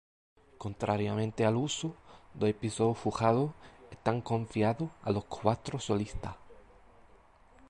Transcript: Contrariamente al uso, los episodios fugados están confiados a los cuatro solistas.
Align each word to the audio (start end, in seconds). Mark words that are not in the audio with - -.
Contrariamente 0.57 1.45
al 1.45 1.55
uso, 1.57 1.93
los 2.39 2.49
episodios 2.49 2.97
fugados 2.97 3.51
están 3.91 4.19
confiados 4.21 4.89
a 5.03 5.11
los 5.11 5.25
cuatro 5.25 5.77
solistas. 5.77 6.33